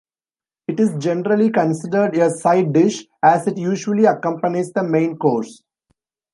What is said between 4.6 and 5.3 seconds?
the main